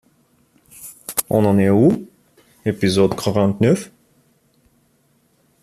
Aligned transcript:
On 1.29 1.45
en 1.45 1.59
est 1.59 1.69
où, 1.69 2.07
épisode 2.65 3.13
quarante-neuf? 3.15 3.91